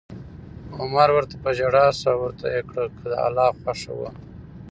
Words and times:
عمر 0.77 1.09
ورته 1.13 1.35
په 1.43 1.49
ژړا 1.57 1.85
شو 1.99 2.07
او 2.11 2.17
ورته 2.23 2.45
کړه 2.69 2.83
یې: 2.87 2.91
که 2.99 3.05
د 3.11 3.13
الله 3.25 3.47
خوښه 3.59 3.91
وه 3.99 4.09